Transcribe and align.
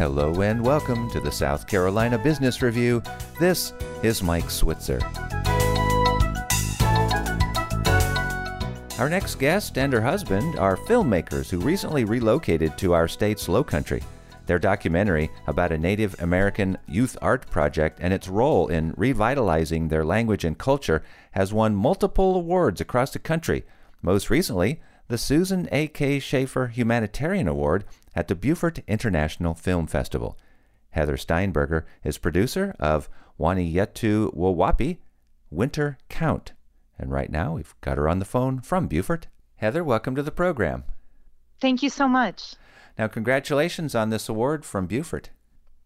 Hello 0.00 0.40
and 0.40 0.64
welcome 0.64 1.10
to 1.10 1.20
the 1.20 1.30
South 1.30 1.66
Carolina 1.66 2.16
Business 2.16 2.62
Review. 2.62 3.02
This 3.38 3.74
is 4.02 4.22
Mike 4.22 4.48
Switzer. 4.48 4.98
Our 8.98 9.10
next 9.10 9.34
guest 9.34 9.76
and 9.76 9.92
her 9.92 10.00
husband 10.00 10.58
are 10.58 10.78
filmmakers 10.78 11.50
who 11.50 11.58
recently 11.58 12.04
relocated 12.04 12.78
to 12.78 12.94
our 12.94 13.08
state's 13.08 13.46
lowcountry. 13.46 14.02
Their 14.46 14.58
documentary 14.58 15.30
about 15.46 15.70
a 15.70 15.76
Native 15.76 16.18
American 16.22 16.78
youth 16.88 17.18
art 17.20 17.50
project 17.50 17.98
and 18.00 18.14
its 18.14 18.26
role 18.26 18.68
in 18.68 18.94
revitalizing 18.96 19.88
their 19.88 20.06
language 20.06 20.46
and 20.46 20.56
culture 20.56 21.02
has 21.32 21.52
won 21.52 21.74
multiple 21.74 22.36
awards 22.36 22.80
across 22.80 23.10
the 23.10 23.18
country. 23.18 23.66
Most 24.00 24.30
recently, 24.30 24.80
the 25.10 25.18
Susan 25.18 25.68
A.K. 25.72 26.20
Shaffer 26.20 26.68
Humanitarian 26.68 27.48
Award 27.48 27.84
at 28.14 28.28
the 28.28 28.36
Beaufort 28.36 28.78
International 28.86 29.54
Film 29.54 29.88
Festival. 29.88 30.38
Heather 30.90 31.16
Steinberger 31.16 31.84
is 32.04 32.16
producer 32.16 32.76
of 32.78 33.08
Waniyetu 33.36 34.32
Wowapi, 34.32 34.98
Winter 35.50 35.98
Count. 36.08 36.52
And 36.96 37.10
right 37.10 37.28
now 37.28 37.54
we've 37.54 37.74
got 37.80 37.98
her 37.98 38.08
on 38.08 38.20
the 38.20 38.24
phone 38.24 38.60
from 38.60 38.86
Beaufort. 38.86 39.26
Heather, 39.56 39.82
welcome 39.82 40.14
to 40.14 40.22
the 40.22 40.30
program. 40.30 40.84
Thank 41.60 41.82
you 41.82 41.90
so 41.90 42.06
much. 42.06 42.54
Now, 42.96 43.08
congratulations 43.08 43.96
on 43.96 44.10
this 44.10 44.28
award 44.28 44.64
from 44.64 44.86
Beaufort. 44.86 45.30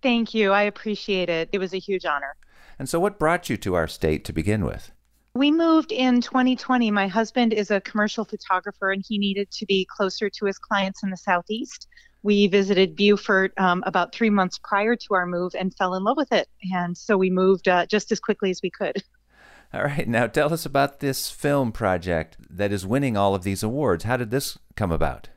Thank 0.00 0.32
you. 0.32 0.52
I 0.52 0.62
appreciate 0.62 1.28
it. 1.28 1.50
It 1.52 1.58
was 1.58 1.74
a 1.74 1.78
huge 1.78 2.06
honor. 2.06 2.36
And 2.78 2.88
so, 2.88 2.98
what 2.98 3.18
brought 3.18 3.50
you 3.50 3.58
to 3.58 3.74
our 3.74 3.86
state 3.86 4.24
to 4.24 4.32
begin 4.32 4.64
with? 4.64 4.92
We 5.34 5.52
moved 5.52 5.92
in 5.92 6.20
2020. 6.20 6.90
My 6.90 7.06
husband 7.06 7.52
is 7.52 7.70
a 7.70 7.80
commercial 7.80 8.24
photographer 8.24 8.90
and 8.90 9.04
he 9.06 9.16
needed 9.16 9.48
to 9.52 9.66
be 9.66 9.86
closer 9.88 10.28
to 10.28 10.46
his 10.46 10.58
clients 10.58 11.04
in 11.04 11.10
the 11.10 11.16
Southeast. 11.16 11.86
We 12.24 12.48
visited 12.48 12.96
Beaufort 12.96 13.52
um, 13.56 13.84
about 13.86 14.12
three 14.12 14.28
months 14.28 14.58
prior 14.58 14.96
to 14.96 15.14
our 15.14 15.26
move 15.26 15.54
and 15.56 15.72
fell 15.76 15.94
in 15.94 16.02
love 16.02 16.16
with 16.16 16.32
it. 16.32 16.48
And 16.74 16.98
so 16.98 17.16
we 17.16 17.30
moved 17.30 17.68
uh, 17.68 17.86
just 17.86 18.10
as 18.10 18.18
quickly 18.18 18.50
as 18.50 18.60
we 18.60 18.70
could. 18.70 19.04
All 19.72 19.84
right, 19.84 20.08
now 20.08 20.26
tell 20.26 20.52
us 20.52 20.66
about 20.66 20.98
this 20.98 21.30
film 21.30 21.70
project 21.70 22.36
that 22.50 22.72
is 22.72 22.84
winning 22.84 23.16
all 23.16 23.36
of 23.36 23.44
these 23.44 23.62
awards. 23.62 24.02
How 24.02 24.16
did 24.16 24.32
this 24.32 24.58
come 24.74 24.90
about? 24.90 25.28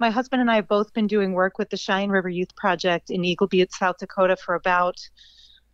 My 0.00 0.08
husband 0.08 0.40
and 0.40 0.50
I 0.50 0.54
have 0.54 0.66
both 0.66 0.94
been 0.94 1.06
doing 1.06 1.34
work 1.34 1.58
with 1.58 1.68
the 1.68 1.76
Cheyenne 1.76 2.08
River 2.08 2.30
Youth 2.30 2.56
Project 2.56 3.10
in 3.10 3.26
Eagle 3.26 3.46
Butte, 3.46 3.74
South 3.74 3.98
Dakota 3.98 4.36
for 4.36 4.54
about 4.54 4.96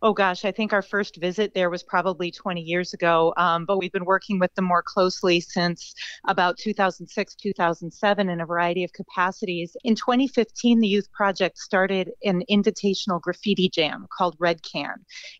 oh 0.03 0.13
gosh, 0.13 0.45
I 0.45 0.51
think 0.51 0.73
our 0.73 0.81
first 0.81 1.17
visit 1.17 1.53
there 1.53 1.69
was 1.69 1.83
probably 1.83 2.31
20 2.31 2.61
years 2.61 2.93
ago. 2.93 3.33
Um, 3.37 3.65
but 3.65 3.77
we've 3.77 3.91
been 3.91 4.05
working 4.05 4.39
with 4.39 4.53
them 4.55 4.65
more 4.65 4.83
closely 4.83 5.39
since 5.39 5.93
about 6.27 6.57
2006, 6.57 7.35
2007 7.35 8.29
in 8.29 8.41
a 8.41 8.45
variety 8.45 8.83
of 8.83 8.91
capacities. 8.93 9.75
In 9.83 9.95
2015, 9.95 10.79
the 10.79 10.87
Youth 10.87 11.11
Project 11.11 11.57
started 11.59 12.11
an 12.23 12.43
invitational 12.49 13.21
graffiti 13.21 13.69
jam 13.69 14.07
called 14.11 14.35
Red 14.39 14.63
Can. 14.63 14.95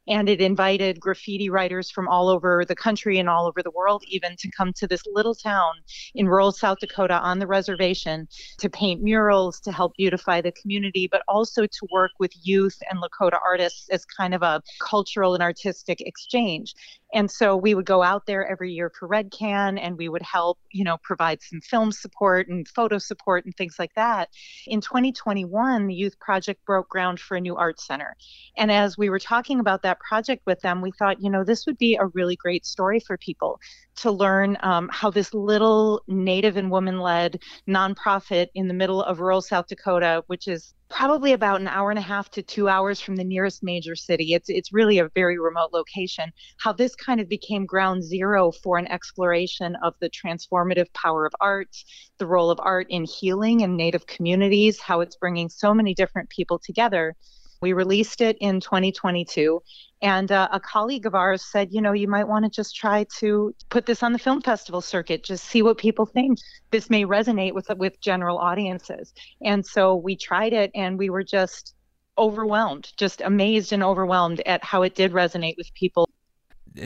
And 0.08 0.30
it 0.30 0.42
invited 0.42 1.00
graffiti 1.00 1.50
writers 1.50 1.90
from 1.90 2.08
all 2.08 2.30
over 2.30 2.64
the 2.68 2.76
country 2.76 3.18
and 3.18 3.30
all 3.30 3.48
over 3.48 3.64
the 3.64 3.72
world, 3.72 4.04
even 4.08 4.36
to 4.38 4.52
come 4.56 4.74
to 4.74 4.88
this 4.88 5.04
little 5.12 5.36
town 5.36 5.74
in 6.14 6.28
rural 6.28 6.52
South 6.52 6.78
Dakota 6.80 7.20
on 7.20 7.40
the 7.40 7.48
reservation 7.48 8.28
to 8.60 8.70
paint 8.70 9.02
murals, 9.02 9.60
to 9.62 9.72
help 9.72 9.96
beautify 9.98 10.42
the 10.42 10.52
community, 10.52 11.08
but 11.12 11.24
also 11.28 11.66
to 11.66 11.88
work 11.92 12.12
with 12.20 12.32
youth 12.44 12.78
and 12.90 13.02
Lakota 13.02 13.40
artists 13.44 13.90
as 13.90 14.06
kind 14.06 14.36
of 14.36 14.44
a 14.44 14.51
cultural 14.80 15.34
and 15.34 15.44
artistic 15.44 16.02
exchange. 16.02 16.74
And 17.14 17.30
so 17.30 17.56
we 17.56 17.76
would 17.76 17.86
go 17.86 18.02
out 18.02 18.26
there 18.26 18.50
every 18.50 18.72
year 18.72 18.92
for 18.98 19.08
Red 19.08 19.32
Can 19.32 19.78
and 19.78 19.98
we 19.98 20.10
would 20.10 20.22
help, 20.22 20.60
you 20.72 20.84
know, 20.84 20.98
provide 21.04 21.42
some 21.42 21.62
film 21.62 21.92
support 21.92 22.48
and 22.48 22.68
photo 22.68 22.98
support 22.98 23.46
and 23.46 23.56
things 23.56 23.76
like 23.78 23.94
that. 23.96 24.30
In 24.68 24.82
2021, 24.82 25.88
the 25.88 25.94
Youth 25.94 26.20
Project 26.20 26.64
broke 26.66 26.90
ground 26.90 27.20
for 27.20 27.36
a 27.36 27.42
new 27.42 27.56
art 27.56 27.80
center. 27.80 28.16
And 28.58 28.72
as 28.72 28.98
we 28.98 29.10
were 29.10 29.20
talking 29.20 29.60
about 29.60 29.84
that 29.84 30.00
project 30.00 30.44
with 30.46 30.62
them, 30.62 30.82
we 30.82 30.92
thought, 30.92 31.22
you 31.22 31.30
know, 31.30 31.44
this 31.44 31.66
would 31.66 31.78
be 31.78 31.96
a 31.96 32.08
really 32.08 32.36
great 32.36 32.66
story 32.66 33.00
for 33.00 33.18
people 33.18 33.60
to 33.98 34.12
learn 34.12 34.58
um, 34.62 34.90
how 34.92 35.10
this 35.10 35.34
little 35.34 36.02
Native 36.08 36.58
and 36.58 36.72
woman 36.72 37.00
led 37.00 37.40
nonprofit 37.68 38.48
in 38.56 38.68
the 38.68 38.74
middle 38.74 39.04
of 39.04 39.20
rural 39.20 39.42
South 39.42 39.68
Dakota, 39.68 40.24
which 40.28 40.48
is 40.48 40.74
probably 40.90 41.32
about 41.34 41.62
an 41.62 41.68
hour 41.68 41.90
and 41.90 42.00
a 42.00 42.02
half 42.02 42.30
to 42.30 42.42
two 42.42 42.68
hours 42.68 43.00
from 43.00 43.16
the 43.16 43.24
nearest 43.24 43.64
major 43.64 43.96
city. 43.96 44.34
It's 44.34 44.50
it's 44.50 44.74
really 44.74 45.00
a 45.00 45.10
very 45.16 45.40
remote 45.40 45.72
location. 45.72 46.32
How 46.58 46.74
this 46.74 46.96
kind 47.02 47.20
of 47.20 47.28
became 47.28 47.66
ground 47.66 48.04
zero 48.04 48.52
for 48.52 48.78
an 48.78 48.88
exploration 48.88 49.76
of 49.84 49.94
the 50.00 50.10
transformative 50.10 50.92
power 50.94 51.26
of 51.26 51.34
art, 51.42 51.76
the 52.18 52.28
role 52.28 52.50
of 52.50 52.60
art 52.62 52.88
in 52.90 53.04
healing 53.04 53.62
in 53.62 53.76
Native 53.76 54.06
communities, 54.06 54.80
how 54.80 55.02
it's 55.02 55.16
bringing 55.16 55.50
so 55.50 55.74
many 55.74 55.94
different 55.94 56.30
people 56.30 56.60
together. 56.60 57.16
We 57.62 57.74
released 57.74 58.22
it 58.22 58.38
in 58.40 58.60
2022, 58.60 59.62
and 60.02 60.32
uh, 60.32 60.48
a 60.52 60.60
colleague 60.60 61.06
of 61.06 61.14
ours 61.14 61.44
said, 61.44 61.68
you 61.72 61.80
know, 61.80 61.92
you 61.92 62.08
might 62.08 62.28
want 62.28 62.44
to 62.44 62.50
just 62.50 62.76
try 62.76 63.06
to 63.20 63.54
put 63.70 63.86
this 63.86 64.02
on 64.02 64.14
the 64.14 64.20
film 64.20 64.42
festival 64.42 64.82
circuit, 64.82 65.24
just 65.24 65.44
see 65.44 65.62
what 65.62 65.78
people 65.78 66.08
think. 66.08 66.40
This 66.72 66.90
may 66.90 67.06
resonate 67.06 67.54
with 67.54 67.70
with 67.78 68.02
general 68.02 68.40
audiences. 68.40 69.14
And 69.44 69.64
so 69.64 69.96
we 69.96 70.16
tried 70.16 70.54
it, 70.54 70.72
and 70.74 70.98
we 70.98 71.12
were 71.12 71.24
just 71.24 71.76
overwhelmed, 72.18 72.92
just 72.98 73.22
amazed 73.22 73.74
and 73.74 73.84
overwhelmed 73.84 74.42
at 74.46 74.64
how 74.64 74.82
it 74.82 74.96
did 74.96 75.12
resonate 75.12 75.56
with 75.58 75.72
people. 75.74 76.10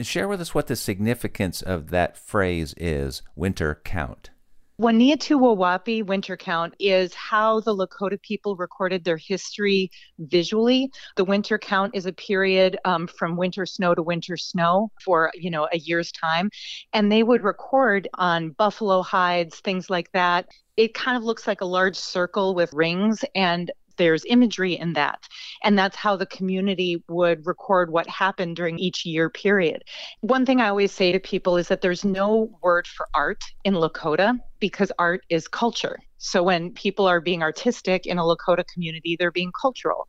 Share 0.02 0.28
with 0.28 0.40
us 0.40 0.54
what 0.54 0.66
the 0.66 0.76
significance 0.76 1.62
of 1.62 1.90
that 1.90 2.16
phrase 2.16 2.74
is, 2.76 3.22
winter 3.34 3.80
count. 3.84 4.30
Waniyetu 4.78 5.40
Wowapi 5.40 6.04
winter 6.04 6.36
count 6.36 6.74
is 6.78 7.14
how 7.14 7.60
the 7.60 7.74
Lakota 7.74 8.20
people 8.20 8.56
recorded 8.56 9.04
their 9.04 9.16
history 9.16 9.90
visually. 10.18 10.90
The 11.16 11.24
winter 11.24 11.56
count 11.56 11.94
is 11.94 12.04
a 12.04 12.12
period 12.12 12.76
um, 12.84 13.06
from 13.06 13.38
winter 13.38 13.64
snow 13.64 13.94
to 13.94 14.02
winter 14.02 14.36
snow 14.36 14.90
for 15.02 15.30
you 15.34 15.50
know 15.50 15.66
a 15.72 15.78
year's 15.78 16.12
time, 16.12 16.50
and 16.92 17.10
they 17.10 17.22
would 17.22 17.42
record 17.42 18.06
on 18.14 18.50
buffalo 18.50 19.00
hides, 19.00 19.60
things 19.60 19.88
like 19.88 20.12
that. 20.12 20.46
It 20.76 20.92
kind 20.92 21.16
of 21.16 21.24
looks 21.24 21.46
like 21.46 21.62
a 21.62 21.66
large 21.66 21.96
circle 21.96 22.54
with 22.54 22.70
rings, 22.74 23.24
and 23.34 23.70
there's 23.96 24.24
imagery 24.26 24.74
in 24.74 24.92
that. 24.94 25.26
And 25.62 25.78
that's 25.78 25.96
how 25.96 26.16
the 26.16 26.26
community 26.26 27.02
would 27.08 27.46
record 27.46 27.90
what 27.90 28.08
happened 28.08 28.56
during 28.56 28.78
each 28.78 29.04
year 29.04 29.30
period. 29.30 29.84
One 30.20 30.46
thing 30.46 30.60
I 30.60 30.68
always 30.68 30.92
say 30.92 31.12
to 31.12 31.20
people 31.20 31.56
is 31.56 31.68
that 31.68 31.80
there's 31.80 32.04
no 32.04 32.50
word 32.62 32.86
for 32.86 33.06
art 33.14 33.42
in 33.64 33.74
Lakota 33.74 34.38
because 34.60 34.92
art 34.98 35.22
is 35.28 35.48
culture. 35.48 35.98
So 36.18 36.42
when 36.42 36.72
people 36.72 37.06
are 37.06 37.20
being 37.20 37.42
artistic 37.42 38.06
in 38.06 38.18
a 38.18 38.22
Lakota 38.22 38.64
community, 38.72 39.16
they're 39.18 39.30
being 39.30 39.52
cultural. 39.60 40.06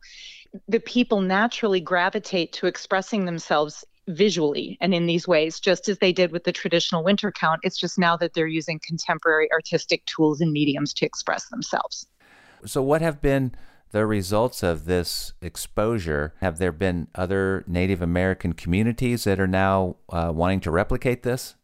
The 0.68 0.80
people 0.80 1.20
naturally 1.20 1.80
gravitate 1.80 2.52
to 2.54 2.66
expressing 2.66 3.26
themselves 3.26 3.84
visually 4.08 4.78
and 4.80 4.94
in 4.94 5.06
these 5.06 5.28
ways, 5.28 5.60
just 5.60 5.88
as 5.88 5.98
they 5.98 6.12
did 6.12 6.32
with 6.32 6.44
the 6.44 6.52
traditional 6.52 7.04
winter 7.04 7.30
count. 7.30 7.60
It's 7.62 7.78
just 7.78 7.98
now 7.98 8.16
that 8.16 8.34
they're 8.34 8.46
using 8.46 8.80
contemporary 8.84 9.50
artistic 9.52 10.04
tools 10.06 10.40
and 10.40 10.50
mediums 10.50 10.94
to 10.94 11.06
express 11.06 11.48
themselves. 11.48 12.06
So, 12.64 12.82
what 12.82 13.02
have 13.02 13.20
been 13.20 13.52
the 13.90 14.06
results 14.06 14.62
of 14.62 14.84
this 14.84 15.32
exposure? 15.40 16.34
Have 16.40 16.58
there 16.58 16.72
been 16.72 17.08
other 17.14 17.64
Native 17.66 18.02
American 18.02 18.52
communities 18.52 19.24
that 19.24 19.40
are 19.40 19.46
now 19.46 19.96
uh, 20.10 20.32
wanting 20.34 20.60
to 20.60 20.70
replicate 20.70 21.22
this? 21.22 21.54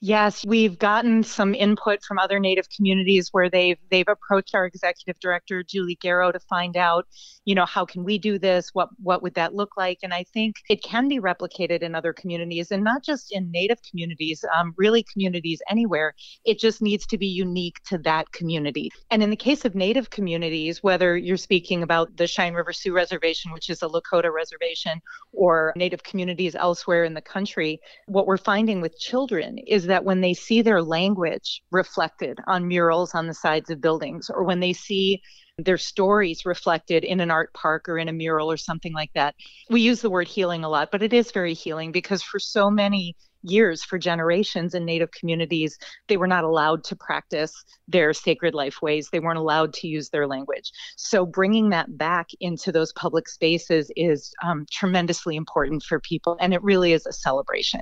Yes, 0.00 0.46
we've 0.46 0.78
gotten 0.78 1.24
some 1.24 1.56
input 1.56 2.04
from 2.04 2.20
other 2.20 2.38
Native 2.38 2.68
communities 2.70 3.30
where 3.32 3.50
they've 3.50 3.78
they've 3.90 4.06
approached 4.06 4.54
our 4.54 4.64
executive 4.64 5.18
director 5.18 5.64
Julie 5.64 5.98
Garreau 6.00 6.32
to 6.32 6.38
find 6.38 6.76
out, 6.76 7.08
you 7.44 7.56
know, 7.56 7.66
how 7.66 7.84
can 7.84 8.04
we 8.04 8.16
do 8.16 8.38
this? 8.38 8.70
What 8.74 8.90
what 9.02 9.24
would 9.24 9.34
that 9.34 9.54
look 9.54 9.76
like? 9.76 9.98
And 10.04 10.14
I 10.14 10.24
think 10.32 10.54
it 10.70 10.84
can 10.84 11.08
be 11.08 11.18
replicated 11.18 11.80
in 11.82 11.96
other 11.96 12.12
communities, 12.12 12.70
and 12.70 12.84
not 12.84 13.02
just 13.02 13.32
in 13.32 13.50
Native 13.50 13.78
communities, 13.90 14.44
um, 14.56 14.72
really 14.76 15.04
communities 15.12 15.60
anywhere. 15.68 16.14
It 16.44 16.60
just 16.60 16.80
needs 16.80 17.04
to 17.08 17.18
be 17.18 17.26
unique 17.26 17.82
to 17.88 17.98
that 17.98 18.30
community. 18.30 18.92
And 19.10 19.20
in 19.20 19.30
the 19.30 19.36
case 19.36 19.64
of 19.64 19.74
Native 19.74 20.10
communities, 20.10 20.80
whether 20.80 21.16
you're 21.16 21.36
speaking 21.36 21.82
about 21.82 22.16
the 22.16 22.28
Cheyenne 22.28 22.54
River 22.54 22.72
Sioux 22.72 22.94
Reservation, 22.94 23.50
which 23.50 23.68
is 23.68 23.82
a 23.82 23.88
Lakota 23.88 24.32
reservation, 24.32 25.00
or 25.32 25.72
Native 25.74 26.04
communities 26.04 26.54
elsewhere 26.54 27.02
in 27.02 27.14
the 27.14 27.20
country, 27.20 27.80
what 28.06 28.28
we're 28.28 28.36
finding 28.36 28.80
with 28.80 28.96
children 29.00 29.58
is 29.66 29.87
that 29.88 30.04
when 30.04 30.20
they 30.20 30.34
see 30.34 30.62
their 30.62 30.82
language 30.82 31.62
reflected 31.70 32.38
on 32.46 32.68
murals 32.68 33.14
on 33.14 33.26
the 33.26 33.34
sides 33.34 33.70
of 33.70 33.80
buildings, 33.80 34.30
or 34.30 34.44
when 34.44 34.60
they 34.60 34.72
see 34.72 35.20
their 35.58 35.78
stories 35.78 36.46
reflected 36.46 37.04
in 37.04 37.20
an 37.20 37.30
art 37.30 37.52
park 37.52 37.88
or 37.88 37.98
in 37.98 38.08
a 38.08 38.12
mural 38.12 38.50
or 38.50 38.56
something 38.56 38.92
like 38.92 39.10
that. 39.14 39.34
We 39.68 39.80
use 39.80 40.00
the 40.00 40.10
word 40.10 40.28
healing 40.28 40.64
a 40.64 40.68
lot, 40.68 40.90
but 40.92 41.02
it 41.02 41.12
is 41.12 41.32
very 41.32 41.54
healing 41.54 41.90
because 41.90 42.22
for 42.22 42.38
so 42.38 42.70
many 42.70 43.16
years, 43.42 43.84
for 43.84 43.98
generations 43.98 44.74
in 44.74 44.84
Native 44.84 45.10
communities, 45.12 45.78
they 46.08 46.16
were 46.16 46.26
not 46.26 46.44
allowed 46.44 46.84
to 46.84 46.96
practice 46.96 47.52
their 47.86 48.12
sacred 48.12 48.54
life 48.54 48.82
ways. 48.82 49.08
They 49.10 49.20
weren't 49.20 49.38
allowed 49.38 49.72
to 49.74 49.88
use 49.88 50.10
their 50.10 50.26
language. 50.26 50.70
So 50.96 51.24
bringing 51.24 51.70
that 51.70 51.96
back 51.96 52.28
into 52.40 52.72
those 52.72 52.92
public 52.92 53.28
spaces 53.28 53.90
is 53.96 54.32
um, 54.44 54.66
tremendously 54.70 55.36
important 55.36 55.82
for 55.82 56.00
people, 56.00 56.36
and 56.40 56.52
it 56.52 56.62
really 56.62 56.92
is 56.92 57.06
a 57.06 57.12
celebration. 57.12 57.80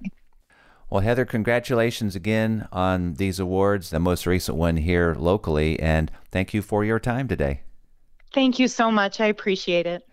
Well, 0.89 1.01
Heather, 1.01 1.25
congratulations 1.25 2.15
again 2.15 2.69
on 2.71 3.15
these 3.15 3.41
awards, 3.41 3.91
the 3.91 3.99
most 3.99 4.25
recent 4.25 4.57
one 4.57 4.77
here 4.77 5.17
locally, 5.19 5.81
and 5.81 6.13
thank 6.31 6.55
you 6.55 6.63
for 6.63 6.85
your 6.85 7.01
time 7.01 7.27
today. 7.27 7.63
Thank 8.33 8.61
you 8.61 8.69
so 8.69 8.93
much. 8.93 9.21
I 9.21 9.27
appreciate 9.27 9.87
it. 9.87 10.07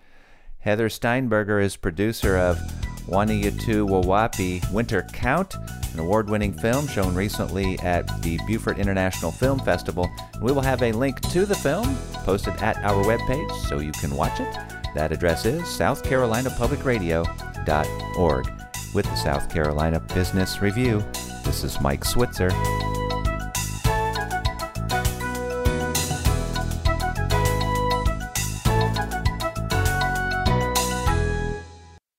Heather 0.60 0.90
Steinberger 0.90 1.60
is 1.60 1.75
producer 1.75 2.38
of 2.38 2.58
Waniyetu 3.06 3.88
Wowapi 3.88 4.68
Winter 4.72 5.06
Count, 5.14 5.54
an 5.94 6.00
award 6.00 6.28
winning 6.30 6.54
film 6.54 6.88
shown 6.88 7.14
recently 7.14 7.78
at 7.80 8.08
the 8.24 8.40
Beaufort 8.48 8.80
International 8.80 9.31
Film 9.31 9.60
Festival. 9.60 10.10
We 10.42 10.54
will 10.54 10.62
have 10.62 10.81
a 10.81 10.94
link 10.94 11.19
to 11.31 11.46
the 11.46 11.54
film 11.54 11.98
posted 12.24 12.56
at 12.64 12.78
our 12.78 13.04
webpage 13.04 13.52
so 13.68 13.80
you 13.80 13.92
can 13.92 14.16
watch 14.16 14.40
it. 14.40 14.58
That 14.96 15.12
address 15.12 15.46
is 15.46 15.62
southcarolinapublicradio.org. 15.64 18.62
With 18.94 19.06
the 19.06 19.16
South 19.16 19.50
Carolina 19.50 20.00
Business 20.00 20.62
Review, 20.62 21.04
this 21.44 21.63
is 21.63 21.81
Mike 21.81 22.06
Switzer. 22.06 22.50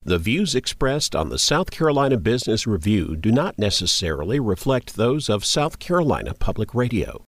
The 0.06 0.18
views 0.18 0.56
expressed 0.56 1.14
on 1.14 1.28
the 1.28 1.38
South 1.38 1.70
Carolina 1.70 2.16
Business 2.16 2.66
Review 2.66 3.14
do 3.14 3.30
not 3.30 3.56
necessarily 3.56 4.40
reflect 4.40 4.96
those 4.96 5.28
of 5.28 5.44
South 5.44 5.78
Carolina 5.78 6.34
Public 6.34 6.74
Radio. 6.74 7.22